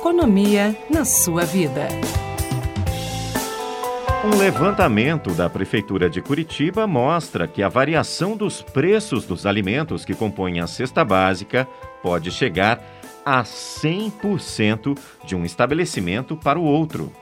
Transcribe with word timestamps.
economia 0.00 0.74
na 0.88 1.04
sua 1.04 1.44
vida. 1.44 1.86
Um 4.24 4.38
levantamento 4.38 5.34
da 5.34 5.48
Prefeitura 5.50 6.08
de 6.08 6.22
Curitiba 6.22 6.86
mostra 6.86 7.46
que 7.46 7.62
a 7.62 7.68
variação 7.68 8.34
dos 8.34 8.62
preços 8.62 9.26
dos 9.26 9.44
alimentos 9.44 10.02
que 10.02 10.14
compõem 10.14 10.58
a 10.58 10.66
cesta 10.66 11.04
básica 11.04 11.68
pode 12.02 12.30
chegar 12.30 12.82
a 13.26 13.42
100% 13.42 14.98
de 15.22 15.36
um 15.36 15.44
estabelecimento 15.44 16.34
para 16.34 16.58
o 16.58 16.64
outro. 16.64 17.12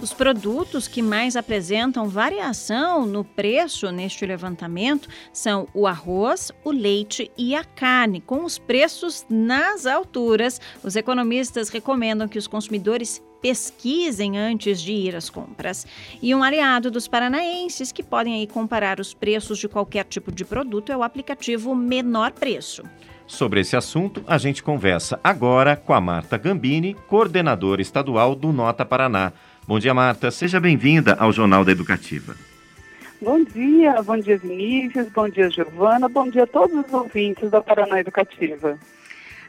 Os 0.00 0.12
produtos 0.12 0.88
que 0.88 1.00
mais 1.00 1.36
apresentam 1.36 2.08
variação 2.08 3.06
no 3.06 3.24
preço 3.24 3.90
neste 3.90 4.26
levantamento 4.26 5.08
são 5.32 5.68
o 5.72 5.86
arroz, 5.86 6.52
o 6.64 6.70
leite 6.70 7.30
e 7.38 7.54
a 7.54 7.64
carne. 7.64 8.20
Com 8.20 8.44
os 8.44 8.58
preços 8.58 9.24
nas 9.30 9.86
alturas, 9.86 10.60
os 10.82 10.96
economistas 10.96 11.68
recomendam 11.68 12.28
que 12.28 12.38
os 12.38 12.46
consumidores 12.46 13.22
pesquisem 13.40 14.38
antes 14.38 14.80
de 14.80 14.92
ir 14.92 15.14
às 15.14 15.30
compras. 15.30 15.86
E 16.20 16.34
um 16.34 16.42
aliado 16.42 16.90
dos 16.90 17.06
paranaenses 17.06 17.92
que 17.92 18.02
podem 18.02 18.34
aí 18.34 18.46
comparar 18.46 18.98
os 18.98 19.14
preços 19.14 19.58
de 19.58 19.68
qualquer 19.68 20.04
tipo 20.04 20.32
de 20.32 20.44
produto 20.44 20.90
é 20.90 20.96
o 20.96 21.02
aplicativo 21.02 21.74
Menor 21.74 22.32
Preço. 22.32 22.82
Sobre 23.26 23.60
esse 23.60 23.74
assunto, 23.74 24.22
a 24.26 24.36
gente 24.36 24.62
conversa 24.62 25.18
agora 25.24 25.76
com 25.76 25.94
a 25.94 26.00
Marta 26.00 26.36
Gambini, 26.36 26.94
coordenadora 27.06 27.80
estadual 27.80 28.34
do 28.34 28.52
Nota 28.52 28.84
Paraná. 28.84 29.32
Bom 29.66 29.78
dia, 29.78 29.94
Marta. 29.94 30.30
Seja 30.30 30.60
bem-vinda 30.60 31.14
ao 31.14 31.32
Jornal 31.32 31.64
da 31.64 31.72
Educativa. 31.72 32.36
Bom 33.20 33.42
dia, 33.42 34.02
bom 34.02 34.18
dia, 34.18 34.36
Vinícius, 34.36 35.08
bom 35.08 35.26
dia, 35.26 35.48
Giovana, 35.48 36.06
bom 36.06 36.28
dia 36.28 36.42
a 36.42 36.46
todos 36.46 36.84
os 36.84 36.92
ouvintes 36.92 37.50
da 37.50 37.62
Paraná 37.62 37.98
Educativa. 37.98 38.78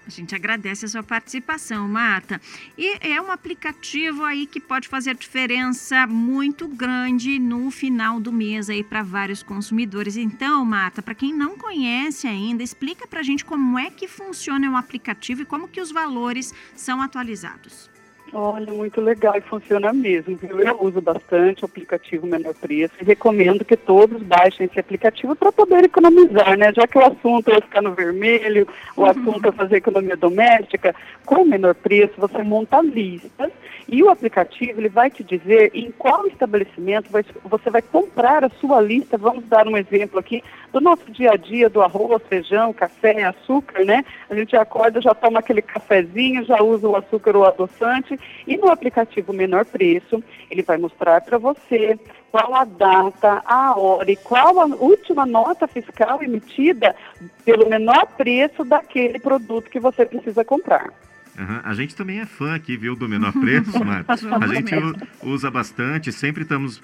A 0.08 0.10
gente 0.10 0.34
agradece 0.34 0.86
a 0.86 0.88
sua 0.88 1.04
participação, 1.04 1.86
Marta. 1.90 2.40
E 2.78 2.96
é 3.02 3.20
um 3.20 3.30
aplicativo 3.30 4.24
aí 4.24 4.46
que 4.46 4.62
pode 4.62 4.88
fazer 4.88 5.16
diferença 5.16 6.08
muito 6.08 6.68
grande 6.68 7.38
no 7.38 7.70
final 7.70 8.20
do 8.20 8.32
mês 8.32 8.70
aí 8.70 8.84
para 8.84 9.04
vários 9.04 9.44
consumidores. 9.44 10.16
Então, 10.16 10.64
Marta, 10.64 11.02
para 11.02 11.16
quem 11.16 11.34
não 11.34 11.58
conhece 11.58 12.28
ainda, 12.28 12.64
explica 12.64 13.06
para 13.06 13.20
a 13.20 13.24
gente 13.24 13.44
como 13.44 13.78
é 13.78 13.90
que 13.90 14.08
funciona 14.08 14.72
o 14.72 14.78
aplicativo 14.78 15.42
e 15.42 15.46
como 15.46 15.68
que 15.68 15.82
os 15.82 15.92
valores 15.92 16.54
são 16.76 17.02
atualizados. 17.02 17.90
Olha, 18.38 18.74
muito 18.74 19.00
legal 19.00 19.34
e 19.38 19.40
funciona 19.40 19.94
mesmo, 19.94 20.36
viu? 20.36 20.60
Eu 20.60 20.78
uso 20.82 21.00
bastante 21.00 21.64
o 21.64 21.68
aplicativo 21.68 22.28
Menor 22.28 22.54
Preço 22.54 22.94
e 23.00 23.06
recomendo 23.06 23.64
que 23.64 23.78
todos 23.78 24.22
baixem 24.22 24.66
esse 24.66 24.78
aplicativo 24.78 25.38
para 25.38 25.54
poder 25.54 25.86
economizar, 25.86 26.58
né? 26.58 26.74
Já 26.76 26.86
que 26.86 26.98
o 26.98 27.06
assunto 27.06 27.50
é 27.50 27.62
ficar 27.62 27.82
no 27.82 27.94
vermelho, 27.94 28.68
o 28.98 29.04
uhum. 29.04 29.08
assunto 29.08 29.48
é 29.48 29.52
fazer 29.54 29.78
economia 29.78 30.18
doméstica, 30.18 30.94
com 31.26 31.44
o 31.44 31.46
Menor 31.46 31.76
Preço 31.76 32.16
você 32.18 32.44
monta 32.44 32.82
listas 32.82 33.54
e 33.88 34.04
o 34.04 34.10
aplicativo 34.10 34.82
ele 34.82 34.90
vai 34.90 35.10
te 35.10 35.24
dizer 35.24 35.72
em 35.74 35.90
qual 35.92 36.28
estabelecimento 36.28 37.10
você 37.46 37.70
vai 37.70 37.82
comprar 37.82 38.44
a 38.44 38.50
sua 38.50 38.82
lista. 38.82 39.18
Vamos 39.18 39.46
dar 39.46 39.66
um 39.66 39.78
exemplo 39.78 40.20
aqui 40.20 40.44
do 40.74 40.82
nosso 40.82 41.10
dia 41.10 41.32
a 41.32 41.38
dia, 41.38 41.70
do 41.70 41.82
arroz, 41.82 42.22
feijão, 42.28 42.74
café, 42.74 43.24
açúcar, 43.24 43.86
né? 43.86 44.04
A 44.30 44.36
gente 44.36 44.58
acorda, 44.58 45.00
já 45.00 45.14
toma 45.14 45.40
aquele 45.40 45.62
cafezinho, 45.62 46.44
já 46.44 46.62
usa 46.62 46.88
o 46.88 46.98
açúcar 46.98 47.38
ou 47.38 47.46
adoçante 47.46 48.20
e 48.48 48.58
no 48.58 48.70
aplicativo 48.70 49.34
Menor 49.34 49.66
Preço, 49.66 50.24
ele 50.50 50.62
vai 50.62 50.78
mostrar 50.78 51.22
para 51.22 51.38
você 51.38 52.00
qual 52.32 52.54
a 52.54 52.66
data, 52.66 53.42
a 53.46 53.78
hora 53.78 54.12
e 54.12 54.16
qual 54.16 54.60
a 54.60 54.66
última 54.66 55.26
nota 55.26 55.68
fiscal 55.68 56.22
emitida 56.22 56.96
pelo 57.44 57.70
menor 57.70 58.06
preço 58.18 58.64
daquele 58.64 59.20
produto 59.20 59.70
que 59.70 59.80
você 59.80 60.06
precisa 60.06 60.44
comprar. 60.44 60.92
Uhum. 61.38 61.60
A 61.64 61.74
gente 61.74 61.96
também 61.96 62.20
é 62.20 62.26
fã 62.26 62.56
aqui, 62.56 62.78
viu, 62.78 62.96
do 62.96 63.10
menor 63.10 63.34
preço, 63.34 63.78
Marta. 63.84 64.14
A 64.14 64.48
gente 64.48 64.74
usa 65.22 65.52
bastante, 65.52 66.12
sempre 66.12 66.44
estamos 66.44 66.82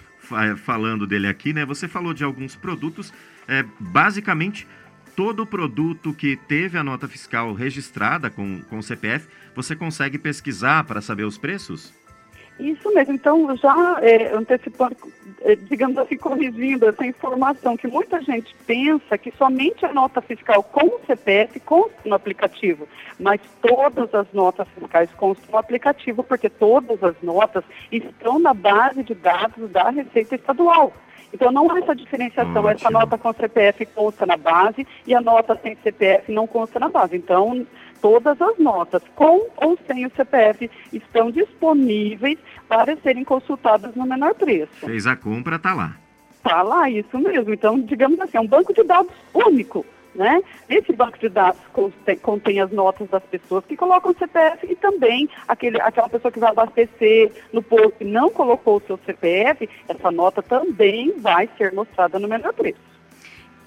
falando 0.57 1.05
dele 1.07 1.27
aqui, 1.27 1.53
né? 1.53 1.65
Você 1.65 1.87
falou 1.87 2.13
de 2.13 2.23
alguns 2.23 2.55
produtos, 2.55 3.13
é, 3.47 3.65
basicamente 3.79 4.67
todo 5.21 5.45
produto 5.45 6.15
que 6.15 6.35
teve 6.35 6.79
a 6.79 6.83
nota 6.83 7.07
fiscal 7.07 7.53
registrada 7.53 8.27
com, 8.27 8.59
com 8.67 8.79
o 8.79 8.81
CPF, 8.81 9.27
você 9.55 9.75
consegue 9.75 10.17
pesquisar 10.17 10.83
para 10.83 10.99
saber 10.99 11.25
os 11.25 11.37
preços? 11.37 11.93
Isso 12.59 12.91
mesmo. 12.91 13.13
Então, 13.13 13.55
já 13.55 13.99
é, 14.01 14.33
antecipando, 14.33 14.97
é, 15.41 15.55
digamos 15.55 15.95
assim, 15.99 16.17
corrigindo 16.17 16.87
essa 16.89 17.05
informação, 17.05 17.77
que 17.77 17.87
muita 17.87 18.19
gente 18.23 18.55
pensa 18.65 19.15
que 19.15 19.31
somente 19.37 19.85
a 19.85 19.93
nota 19.93 20.21
fiscal 20.21 20.63
com 20.63 20.87
o 20.87 21.01
CPF 21.05 21.59
consta 21.59 21.97
no 22.03 22.15
aplicativo, 22.15 22.87
mas 23.19 23.39
todas 23.61 24.11
as 24.15 24.25
notas 24.33 24.67
fiscais 24.69 25.11
constam 25.11 25.51
no 25.51 25.57
aplicativo, 25.59 26.23
porque 26.23 26.49
todas 26.49 27.03
as 27.03 27.15
notas 27.21 27.63
estão 27.91 28.39
na 28.39 28.55
base 28.55 29.03
de 29.03 29.13
dados 29.13 29.69
da 29.69 29.91
Receita 29.91 30.33
Estadual. 30.33 30.91
Então 31.33 31.51
não 31.51 31.69
há 31.71 31.79
essa 31.79 31.95
diferenciação, 31.95 32.63
Ótimo. 32.63 32.69
essa 32.69 32.89
nota 32.89 33.17
com 33.17 33.33
CPF 33.33 33.85
consta 33.87 34.25
na 34.25 34.37
base 34.37 34.85
e 35.05 35.15
a 35.15 35.21
nota 35.21 35.57
sem 35.61 35.75
CPF 35.83 36.31
não 36.31 36.45
consta 36.45 36.79
na 36.79 36.89
base. 36.89 37.15
Então, 37.15 37.65
todas 38.01 38.41
as 38.41 38.57
notas, 38.57 39.01
com 39.15 39.47
ou 39.57 39.77
sem 39.87 40.05
o 40.05 40.11
CPF, 40.15 40.69
estão 40.91 41.31
disponíveis 41.31 42.37
para 42.67 42.95
serem 42.97 43.23
consultadas 43.23 43.95
no 43.95 44.05
menor 44.05 44.33
preço. 44.33 44.85
Fez 44.85 45.07
a 45.07 45.15
compra, 45.15 45.55
está 45.55 45.73
lá. 45.73 45.95
Está 46.35 46.61
lá, 46.63 46.89
isso 46.89 47.17
mesmo. 47.19 47.53
Então, 47.53 47.79
digamos 47.79 48.19
assim, 48.19 48.37
é 48.37 48.41
um 48.41 48.47
banco 48.47 48.73
de 48.73 48.83
dados 48.83 49.13
único. 49.33 49.85
Né? 50.13 50.41
Esse 50.69 50.91
banco 50.91 51.17
de 51.17 51.29
dados 51.29 51.61
contém, 51.71 52.17
contém, 52.17 52.59
as 52.59 52.69
notas 52.69 53.09
das 53.09 53.23
pessoas 53.23 53.63
que 53.65 53.77
colocam 53.77 54.11
o 54.11 54.17
CPF 54.17 54.67
e 54.69 54.75
também 54.75 55.29
aquele, 55.47 55.79
aquela 55.79 56.09
pessoa 56.09 56.31
que 56.31 56.39
vai 56.39 56.51
abastecer 56.51 57.31
no 57.53 57.63
posto 57.63 57.95
e 58.01 58.03
não 58.03 58.29
colocou 58.29 58.77
o 58.77 58.81
seu 58.81 58.99
CPF, 59.05 59.69
essa 59.87 60.11
nota 60.11 60.41
também 60.41 61.13
vai 61.17 61.49
ser 61.57 61.71
mostrada 61.73 62.19
no 62.19 62.27
menor 62.27 62.53
preço. 62.53 62.90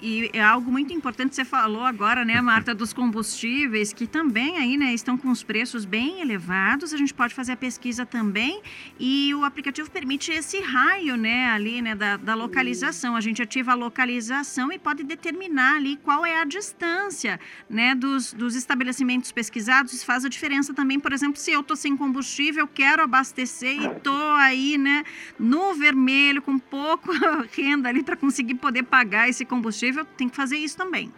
E 0.07 0.29
é 0.33 0.39
algo 0.39 0.71
muito 0.71 0.93
importante, 0.93 1.33
você 1.33 1.43
falou 1.43 1.83
agora, 1.83 2.23
né, 2.23 2.39
Marta, 2.39 2.75
dos 2.75 2.93
combustíveis, 2.93 3.91
que 3.91 4.05
também 4.05 4.59
aí, 4.59 4.77
né, 4.77 4.93
estão 4.93 5.17
com 5.17 5.31
os 5.31 5.41
preços 5.41 5.83
bem 5.83 6.21
elevados. 6.21 6.93
A 6.93 6.97
gente 6.97 7.11
pode 7.11 7.33
fazer 7.33 7.53
a 7.53 7.57
pesquisa 7.57 8.05
também 8.05 8.61
e 8.99 9.33
o 9.33 9.43
aplicativo 9.43 9.89
permite 9.89 10.31
esse 10.31 10.59
raio, 10.61 11.17
né, 11.17 11.49
ali, 11.49 11.81
né, 11.81 11.95
da, 11.95 12.17
da 12.17 12.35
localização. 12.35 13.15
A 13.15 13.19
gente 13.19 13.41
ativa 13.41 13.71
a 13.71 13.73
localização 13.73 14.71
e 14.71 14.77
pode 14.77 15.01
determinar 15.01 15.77
ali 15.77 15.97
qual 15.97 16.23
é 16.23 16.39
a 16.39 16.45
distância, 16.45 17.39
né, 17.67 17.95
dos, 17.95 18.31
dos 18.31 18.53
estabelecimentos 18.53 19.31
pesquisados. 19.31 19.91
Isso 19.91 20.05
faz 20.05 20.23
a 20.23 20.29
diferença 20.29 20.71
também, 20.71 20.99
por 20.99 21.13
exemplo, 21.13 21.41
se 21.41 21.49
eu 21.49 21.61
estou 21.61 21.75
sem 21.75 21.97
combustível, 21.97 22.67
quero 22.67 23.01
abastecer 23.01 23.81
e 23.81 23.87
estou 23.87 24.33
aí, 24.33 24.77
né, 24.77 25.03
no 25.39 25.73
vermelho, 25.73 26.43
com 26.43 26.59
pouco 26.59 27.11
renda 27.57 27.89
ali 27.89 28.03
para 28.03 28.15
conseguir 28.15 28.53
poder 28.53 28.83
pagar 28.83 29.27
esse 29.27 29.43
combustível 29.43 29.94
tem 30.17 30.27
que 30.27 30.35
fazer 30.35 30.57
isso 30.57 30.77
também. 30.77 31.11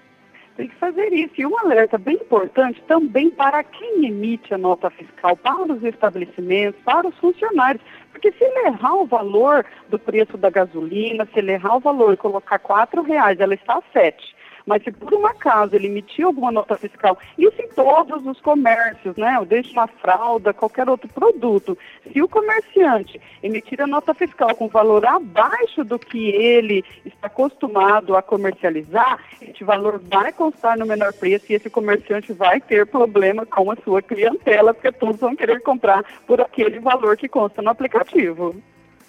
Tem 0.58 0.68
que 0.68 0.76
fazer 0.76 1.14
isso. 1.14 1.34
E 1.38 1.46
um 1.46 1.58
alerta 1.60 1.98
bem 1.98 2.16
importante 2.16 2.82
também 2.88 3.30
para 3.30 3.64
quem 3.64 4.06
emite 4.06 4.54
a 4.54 4.58
nota 4.58 4.90
fiscal, 4.90 5.38
para 5.38 5.72
os 5.72 5.84
estabelecimentos, 5.84 6.82
para 6.84 7.08
os 7.08 7.16
funcionários. 7.18 7.84
Porque 8.12 8.32
se 8.32 8.44
ele 8.44 8.68
errar 8.68 8.96
o 8.96 9.06
valor 9.06 9.64
do 9.90 10.00
preço 10.00 10.36
da 10.36 10.50
gasolina, 10.50 11.28
se 11.32 11.40
ele 11.40 11.52
errar 11.52 11.78
o 11.78 11.80
valor 11.80 12.14
e 12.14 12.18
colocar 12.18 12.60
R$ 12.60 13.02
reais, 13.04 13.40
ela 13.40 13.54
está 13.54 13.76
a 13.76 13.84
sete. 13.94 14.36
Mas 14.68 14.84
se 14.84 14.92
por 14.92 15.14
um 15.14 15.26
acaso 15.26 15.76
ele 15.76 15.88
emitir 15.88 16.26
alguma 16.26 16.52
nota 16.52 16.76
fiscal, 16.76 17.18
isso 17.38 17.60
em 17.62 17.70
todos 17.70 18.28
os 18.28 18.40
comércios, 18.42 19.16
né? 19.16 19.40
Desde 19.48 19.72
uma 19.72 19.88
fralda, 19.88 20.54
qualquer 20.54 20.90
outro 20.90 21.08
produto. 21.08 21.78
Se 22.12 22.22
o 22.22 22.28
comerciante 22.28 23.20
emitir 23.42 23.82
a 23.82 23.88
nota 23.88 24.14
fiscal 24.14 24.54
com 24.56 24.68
valor 24.68 25.06
abaixo 25.06 25.86
do 25.86 25.98
que 25.98 26.30
ele 26.32 26.84
está 27.06 27.28
acostumado 27.28 28.16
a 28.18 28.22
comercializar, 28.22 29.20
esse 29.42 29.64
valor 29.64 30.02
vai 30.04 30.34
constar 30.34 30.78
no 30.78 30.86
menor 30.86 31.14
preço 31.14 31.46
e 31.50 31.56
esse 31.56 31.70
comerciante 31.70 32.34
vai 32.34 32.60
ter 32.60 32.86
problema 32.86 33.46
com 33.46 33.72
a 33.72 33.76
sua 33.78 34.02
clientela, 34.02 34.74
porque 34.74 34.92
todos 34.92 35.18
vão 35.18 35.34
querer 35.34 35.62
comprar 35.62 36.04
por 36.28 36.42
aquele 36.42 36.80
valor 36.80 37.16
que 37.16 37.30
consta 37.30 37.62
no 37.62 37.70
aplicativo. 37.70 38.54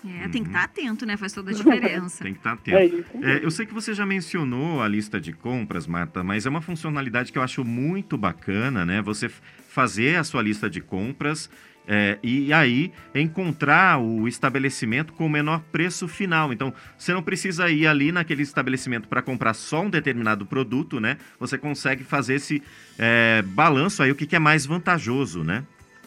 É, 0.07 0.29
tem 0.29 0.43
que 0.43 0.49
estar 0.49 0.61
tá 0.61 0.65
atento, 0.65 1.05
né? 1.05 1.17
Faz 1.17 1.33
toda 1.33 1.51
a 1.51 1.55
diferença. 1.55 2.23
tem 2.23 2.33
que 2.33 2.39
estar 2.39 2.57
tá 2.57 2.63
atento. 2.73 3.05
É 3.23 3.37
é, 3.37 3.45
eu 3.45 3.51
sei 3.51 3.67
que 3.67 3.75
você 3.75 3.93
já 3.95 4.07
mencionou 4.07 4.83
a 4.83 4.89
lista 4.89 5.21
de 5.21 5.33
compras, 5.33 5.87
Marta, 5.87 6.23
mas 6.23 6.47
é 6.47 6.49
uma 6.49 6.63
funcionalidade 6.63 7.33
que 7.33 7.39
eu 7.39 7.43
acho 7.43 7.65
muito 7.65 8.17
bacana, 8.17 8.85
né? 8.85 9.03
Você 9.03 9.29
fazer 9.69 10.17
a 10.17 10.25
sua 10.25 10.43
lista 10.43 10.69
de 10.69 10.81
compras 10.81 11.51
é, 11.91 12.19
e 12.23 12.53
aí 12.53 12.93
encontrar 13.15 13.99
o 13.99 14.29
estabelecimento 14.29 15.13
com 15.15 15.25
o 15.25 15.31
menor 15.31 15.61
preço 15.73 16.07
final. 16.07 16.53
Então, 16.53 16.73
você 16.99 17.15
não 17.15 17.23
precisa 17.23 17.71
ir 17.71 17.87
ali 17.87 18.13
naquele 18.13 18.43
estabelecimento 18.43 19.09
para 19.09 19.23
comprar 19.23 19.55
só 19.55 19.81
um 19.81 19.89
determinado 19.89 20.45
produto, 20.45 21.01
né? 21.01 21.17
Você 21.41 21.57
consegue 21.57 22.05
fazer 22.05 22.35
esse 22.35 22.63
é, 22.99 23.43
balanço 23.43 24.03
aí, 24.03 24.11
o 24.11 24.15
que, 24.15 24.27
que 24.27 24.37
é 24.37 24.39
mais 24.39 24.67
vantajoso, 24.67 25.43
né? 25.43 25.65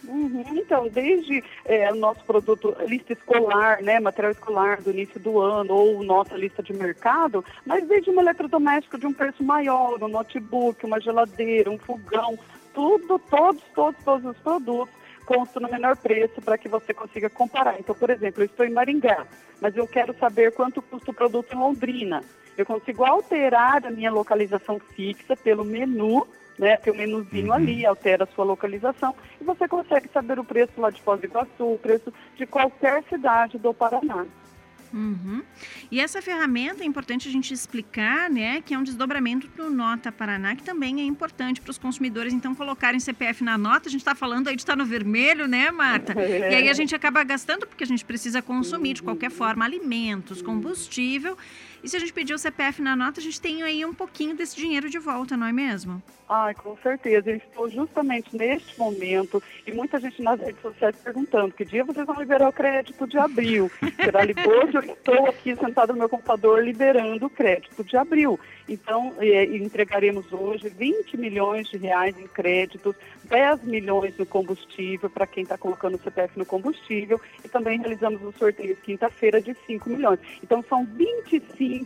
Uhum. 0.07 0.43
Então, 0.55 0.87
desde 0.87 1.43
é, 1.65 1.91
o 1.91 1.95
nosso 1.95 2.23
produto, 2.25 2.75
lista 2.87 3.13
escolar, 3.13 3.81
né, 3.83 3.99
material 3.99 4.31
escolar 4.31 4.81
do 4.81 4.91
início 4.91 5.19
do 5.19 5.39
ano, 5.39 5.73
ou 5.73 6.03
nossa 6.03 6.35
lista 6.35 6.63
de 6.63 6.73
mercado, 6.73 7.45
mas 7.65 7.87
desde 7.87 8.09
um 8.09 8.19
eletrodoméstico 8.19 8.97
de 8.97 9.05
um 9.05 9.13
preço 9.13 9.43
maior, 9.43 10.01
um 10.01 10.07
notebook, 10.07 10.85
uma 10.85 10.99
geladeira, 10.99 11.69
um 11.69 11.77
fogão, 11.77 12.37
tudo, 12.73 13.19
todos, 13.19 13.61
todos, 13.75 14.03
todos 14.03 14.25
os 14.25 14.37
produtos 14.37 15.01
consto 15.25 15.59
no 15.61 15.69
menor 15.69 15.95
preço 15.95 16.41
para 16.41 16.57
que 16.57 16.67
você 16.67 16.93
consiga 16.93 17.29
comparar. 17.29 17.79
Então, 17.79 17.95
por 17.95 18.09
exemplo, 18.09 18.41
eu 18.41 18.47
estou 18.47 18.65
em 18.65 18.71
Maringá, 18.71 19.25
mas 19.61 19.77
eu 19.77 19.87
quero 19.87 20.13
saber 20.17 20.51
quanto 20.51 20.81
custa 20.81 21.11
o 21.11 21.13
produto 21.13 21.53
em 21.53 21.57
Londrina. 21.57 22.21
Eu 22.57 22.65
consigo 22.65 23.05
alterar 23.05 23.85
a 23.85 23.91
minha 23.91 24.11
localização 24.11 24.77
fixa 24.79 25.35
pelo 25.37 25.63
menu 25.63 26.27
né? 26.61 26.77
Tem 26.77 26.93
um 26.93 26.97
menuzinho 26.97 27.47
uhum. 27.47 27.53
ali, 27.53 27.85
altera 27.85 28.23
a 28.23 28.27
sua 28.27 28.45
localização 28.45 29.15
e 29.41 29.43
você 29.43 29.67
consegue 29.67 30.07
saber 30.13 30.37
o 30.37 30.43
preço 30.43 30.79
lá 30.79 30.91
de 30.91 31.01
Foz 31.01 31.19
do 31.19 31.25
Iguaçu, 31.25 31.49
o 31.59 31.79
preço 31.79 32.13
de 32.37 32.45
qualquer 32.45 33.03
cidade 33.09 33.57
do 33.57 33.73
Paraná. 33.73 34.27
Uhum. 34.93 35.41
E 35.89 35.99
essa 35.99 36.21
ferramenta 36.21 36.83
é 36.83 36.85
importante 36.85 37.27
a 37.27 37.31
gente 37.31 37.53
explicar, 37.53 38.29
né, 38.29 38.61
que 38.61 38.73
é 38.73 38.77
um 38.77 38.83
desdobramento 38.83 39.47
do 39.55 39.69
Nota 39.69 40.11
Paraná, 40.11 40.53
que 40.53 40.63
também 40.63 40.99
é 40.99 41.03
importante 41.03 41.61
para 41.61 41.71
os 41.71 41.77
consumidores, 41.77 42.33
então, 42.33 42.53
colocarem 42.53 42.99
CPF 42.99 43.43
na 43.43 43.57
nota. 43.57 43.87
A 43.87 43.91
gente 43.91 44.01
está 44.01 44.13
falando 44.13 44.49
aí 44.49 44.55
de 44.55 44.61
estar 44.61 44.73
tá 44.73 44.77
no 44.77 44.85
vermelho, 44.85 45.47
né, 45.47 45.71
Marta? 45.71 46.13
É. 46.21 46.51
E 46.51 46.55
aí 46.55 46.69
a 46.69 46.73
gente 46.73 46.93
acaba 46.93 47.23
gastando 47.23 47.65
porque 47.65 47.83
a 47.83 47.87
gente 47.87 48.05
precisa 48.05 48.41
consumir 48.41 48.93
de 48.93 49.01
qualquer 49.01 49.31
forma 49.31 49.65
alimentos, 49.65 50.41
combustível. 50.41 51.37
E 51.83 51.89
se 51.89 51.97
a 51.97 51.99
gente 51.99 52.13
pedir 52.13 52.33
o 52.33 52.37
CPF 52.37 52.81
na 52.81 52.95
nota, 52.95 53.19
a 53.19 53.23
gente 53.23 53.41
tem 53.41 53.63
aí 53.63 53.83
um 53.83 53.93
pouquinho 53.93 54.35
desse 54.35 54.55
dinheiro 54.55 54.89
de 54.89 54.99
volta, 54.99 55.35
não 55.35 55.47
é 55.47 55.51
mesmo? 55.51 56.01
Ai, 56.29 56.53
com 56.53 56.77
certeza. 56.77 57.29
Eu 57.29 57.35
estou 57.35 57.69
justamente 57.69 58.37
neste 58.37 58.79
momento 58.79 59.43
e 59.67 59.71
muita 59.73 59.99
gente 59.99 60.21
nas 60.21 60.39
redes 60.39 60.61
sociais 60.61 60.95
perguntando 61.03 61.53
que 61.53 61.65
dia 61.65 61.83
vocês 61.83 62.05
vão 62.05 62.15
liberar 62.15 62.47
o 62.47 62.53
crédito 62.53 63.05
de 63.05 63.17
abril. 63.17 63.69
Será 64.01 64.21
hoje 64.21 64.77
eu 64.77 64.93
estou 64.93 65.25
aqui 65.27 65.53
sentado 65.57 65.91
no 65.91 65.99
meu 65.99 66.07
computador 66.07 66.63
liberando 66.63 67.25
o 67.25 67.29
crédito 67.29 67.83
de 67.83 67.97
abril. 67.97 68.39
Então, 68.69 69.13
é, 69.19 69.43
entregaremos 69.43 70.31
hoje 70.31 70.69
20 70.69 71.17
milhões 71.17 71.67
de 71.67 71.77
reais 71.77 72.17
em 72.17 72.27
créditos, 72.27 72.95
10 73.25 73.63
milhões 73.63 74.17
no 74.17 74.25
combustível 74.25 75.09
para 75.09 75.27
quem 75.27 75.43
está 75.43 75.57
colocando 75.57 75.95
o 75.95 75.99
CPF 75.99 76.39
no 76.39 76.45
combustível 76.45 77.19
e 77.43 77.49
também 77.49 77.79
realizamos 77.79 78.21
um 78.21 78.31
sorteio 78.31 78.77
quinta-feira 78.77 79.41
de 79.41 79.53
5 79.67 79.89
milhões. 79.89 80.19
Então, 80.41 80.63
são 80.69 80.85
25 80.85 81.21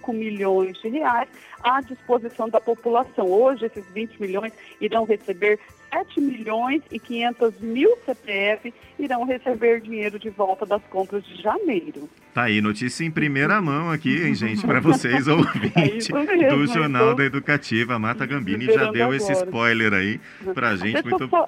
milhões 0.09 0.79
de 0.81 0.89
reais 0.89 1.29
à 1.63 1.81
disposição 1.81 2.49
da 2.49 2.59
população. 2.59 3.27
Hoje, 3.27 3.65
esses 3.65 3.85
20 3.93 4.19
milhões 4.21 4.53
irão 4.79 5.05
receber 5.05 5.59
7 5.91 6.19
milhões 6.19 6.81
e 6.91 6.99
500 6.99 7.59
mil 7.59 7.89
CPF 8.05 8.73
irão 8.99 9.23
receber 9.23 9.81
dinheiro 9.81 10.19
de 10.19 10.29
volta 10.29 10.65
das 10.65 10.81
compras 10.89 11.23
de 11.25 11.41
janeiro. 11.41 12.09
Tá 12.33 12.43
aí, 12.43 12.59
notícia 12.61 13.05
em 13.05 13.11
primeira 13.11 13.61
mão 13.61 13.89
aqui, 13.89 14.23
hein, 14.25 14.35
gente, 14.35 14.65
para 14.65 14.79
vocês 14.81 15.27
ouvintes 15.27 16.09
é 16.09 16.49
do 16.49 16.67
Jornal 16.67 17.15
da 17.15 17.23
Educativa. 17.23 17.95
A 17.95 17.99
Mata 17.99 18.25
Gambini 18.25 18.65
já 18.65 18.91
deu 18.91 19.05
agora. 19.05 19.17
esse 19.17 19.31
spoiler 19.31 19.93
aí 19.93 20.19
pra 20.53 20.75
gente. 20.75 21.03
Muito... 21.03 21.29
Só 21.29 21.47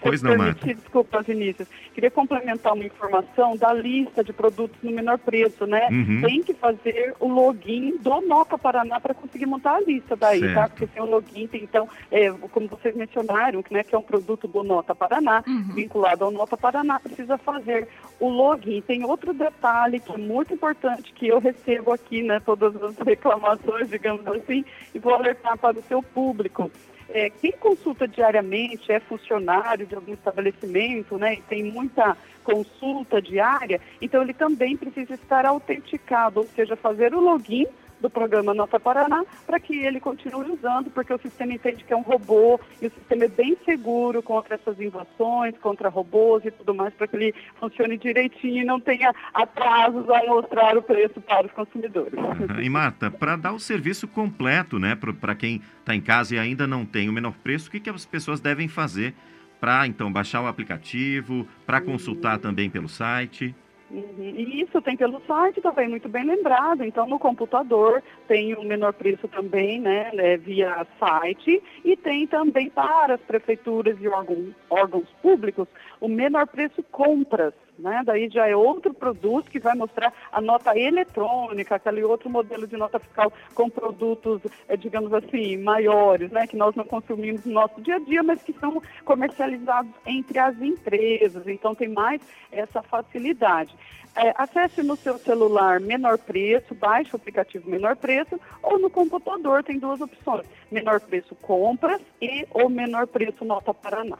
Pois 0.00 0.22
não, 0.22 0.36
Marta. 0.36 0.74
Desculpa, 0.74 1.22
Vinícius. 1.22 1.68
Queria 1.94 2.10
complementar 2.10 2.74
uma 2.74 2.84
informação 2.84 3.56
da 3.56 3.72
lista 3.72 4.22
de 4.22 4.32
produtos 4.32 4.76
no 4.82 4.90
menor 4.90 5.18
preço, 5.18 5.66
né? 5.66 5.88
Uhum. 5.90 6.22
Tem 6.22 6.42
que 6.42 6.54
fazer 6.54 7.14
o 7.18 7.28
login 7.28 7.96
do 7.98 8.20
Nota 8.22 8.58
Paraná 8.58 9.00
para 9.00 9.14
conseguir 9.14 9.46
montar 9.46 9.76
a 9.76 9.80
lista 9.80 10.16
daí, 10.16 10.40
tá? 10.40 10.46
certo. 10.46 10.56
tá? 10.56 10.68
Porque 10.68 10.86
sem 10.86 11.02
o 11.02 11.06
login, 11.06 11.46
tem, 11.46 11.62
então, 11.62 11.88
é, 12.10 12.30
como 12.30 12.68
vocês 12.68 12.94
mencionaram, 12.94 13.64
né, 13.70 13.82
que 13.82 13.94
é 13.94 13.98
um 13.98 14.02
produto 14.02 14.46
do 14.46 14.62
Nota 14.62 14.94
Paraná, 14.94 15.42
uhum. 15.46 15.74
vinculado 15.74 16.24
ao 16.24 16.30
Nota 16.30 16.56
Paraná, 16.56 17.00
precisa 17.00 17.38
fazer 17.38 17.88
o 18.20 18.28
login. 18.28 18.80
Tem 18.82 19.04
outro 19.04 19.32
detalhe 19.32 20.00
que 20.00 20.12
é 20.12 20.18
muito 20.18 20.54
importante 20.54 21.12
que 21.12 21.28
eu 21.28 21.38
recebo 21.38 21.92
aqui, 21.92 22.22
né? 22.22 22.40
Todas 22.40 22.74
as 22.82 22.96
reclamações, 23.04 23.88
digamos 23.88 24.26
assim, 24.26 24.64
e 24.94 24.98
vou 24.98 25.14
alertar 25.14 25.56
para 25.58 25.78
o 25.78 25.82
seu 25.82 26.02
público. 26.02 26.70
É, 27.08 27.30
quem 27.30 27.52
consulta 27.52 28.06
diariamente 28.06 28.90
é 28.90 28.98
funcionário 28.98 29.86
de 29.86 29.94
algum 29.94 30.12
estabelecimento, 30.12 31.16
né, 31.16 31.34
e 31.34 31.42
tem 31.42 31.64
muita 31.64 32.16
consulta 32.42 33.20
diária, 33.20 33.80
então 34.00 34.22
ele 34.22 34.32
também 34.32 34.76
precisa 34.76 35.14
estar 35.14 35.44
autenticado, 35.44 36.40
ou 36.40 36.46
seja, 36.46 36.76
fazer 36.76 37.14
o 37.14 37.20
login 37.20 37.66
do 38.00 38.10
programa 38.10 38.54
Nota 38.54 38.78
Paraná 38.78 39.24
para 39.46 39.58
que 39.58 39.76
ele 39.76 40.00
continue 40.00 40.50
usando, 40.50 40.90
porque 40.90 41.12
o 41.12 41.18
sistema 41.18 41.52
entende 41.52 41.84
que 41.84 41.92
é 41.92 41.96
um 41.96 42.02
robô 42.02 42.60
e 42.80 42.86
o 42.86 42.90
sistema 42.90 43.24
é 43.24 43.28
bem 43.28 43.56
seguro 43.64 44.22
contra 44.22 44.54
essas 44.54 44.80
invasões, 44.80 45.56
contra 45.58 45.88
robôs 45.88 46.44
e 46.44 46.50
tudo 46.50 46.74
mais, 46.74 46.92
para 46.94 47.06
que 47.06 47.16
ele 47.16 47.34
funcione 47.58 47.96
direitinho 47.96 48.62
e 48.62 48.64
não 48.64 48.80
tenha 48.80 49.14
atrasos 49.32 50.08
a 50.10 50.24
mostrar 50.26 50.76
o 50.76 50.82
preço 50.82 51.20
para 51.20 51.46
os 51.46 51.52
consumidores. 51.52 52.14
E 52.62 52.68
Marta, 52.68 53.10
para 53.10 53.36
dar 53.36 53.52
o 53.52 53.60
serviço 53.60 54.06
completo, 54.06 54.78
né, 54.78 54.96
para 55.20 55.34
quem 55.34 55.60
está 55.80 55.94
em 55.94 56.00
casa 56.00 56.34
e 56.34 56.38
ainda 56.38 56.66
não 56.66 56.84
tem 56.84 57.08
o 57.08 57.12
menor 57.12 57.34
preço, 57.42 57.68
o 57.68 57.70
que, 57.70 57.80
que 57.80 57.90
as 57.90 58.04
pessoas 58.04 58.40
devem 58.40 58.68
fazer 58.68 59.14
para 59.60 59.86
então 59.86 60.12
baixar 60.12 60.42
o 60.42 60.46
aplicativo, 60.46 61.46
para 61.64 61.80
consultar 61.80 62.38
também 62.38 62.68
pelo 62.68 62.88
site? 62.88 63.54
E 63.90 64.62
isso 64.62 64.82
tem 64.82 64.96
pelo 64.96 65.20
site 65.26 65.60
também, 65.60 65.88
muito 65.88 66.08
bem 66.08 66.24
lembrado. 66.24 66.82
Então, 66.82 67.06
no 67.06 67.18
computador 67.18 68.02
tem 68.26 68.54
o 68.54 68.64
menor 68.64 68.92
preço 68.92 69.28
também, 69.28 69.80
né, 69.80 70.10
né, 70.12 70.36
via 70.36 70.86
site, 70.98 71.62
e 71.84 71.96
tem 71.96 72.26
também 72.26 72.68
para 72.68 73.14
as 73.14 73.20
prefeituras 73.20 73.96
e 74.00 74.08
órgãos, 74.08 74.52
órgãos 74.68 75.08
públicos 75.22 75.68
o 76.00 76.08
menor 76.08 76.46
preço 76.46 76.82
compras. 76.90 77.54
Né? 77.78 78.02
Daí 78.04 78.28
já 78.28 78.46
é 78.46 78.56
outro 78.56 78.94
produto 78.94 79.50
que 79.50 79.58
vai 79.58 79.74
mostrar 79.74 80.12
a 80.32 80.40
nota 80.40 80.76
eletrônica, 80.78 81.74
aquele 81.74 82.02
outro 82.02 82.30
modelo 82.30 82.66
de 82.66 82.76
nota 82.76 82.98
fiscal 82.98 83.32
com 83.54 83.68
produtos, 83.68 84.40
é, 84.68 84.76
digamos 84.76 85.12
assim, 85.12 85.56
maiores, 85.58 86.30
né? 86.30 86.46
que 86.46 86.56
nós 86.56 86.74
não 86.74 86.84
consumimos 86.84 87.44
no 87.44 87.52
nosso 87.52 87.80
dia 87.80 87.96
a 87.96 87.98
dia, 87.98 88.22
mas 88.22 88.42
que 88.42 88.52
são 88.54 88.82
comercializados 89.04 89.92
entre 90.06 90.38
as 90.38 90.60
empresas. 90.60 91.46
Então 91.46 91.74
tem 91.74 91.88
mais 91.88 92.20
essa 92.50 92.82
facilidade. 92.82 93.74
É, 94.16 94.32
acesse 94.34 94.82
no 94.82 94.96
seu 94.96 95.18
celular 95.18 95.78
menor 95.78 96.16
preço, 96.16 96.74
baixe 96.74 97.12
o 97.12 97.16
aplicativo 97.16 97.68
menor 97.68 97.96
preço, 97.96 98.40
ou 98.62 98.78
no 98.78 98.88
computador 98.88 99.62
tem 99.62 99.78
duas 99.78 100.00
opções: 100.00 100.46
menor 100.72 101.00
preço 101.00 101.34
compras 101.34 102.00
e 102.20 102.46
ou 102.50 102.70
menor 102.70 103.06
preço 103.06 103.44
nota 103.44 103.74
Paraná. 103.74 104.16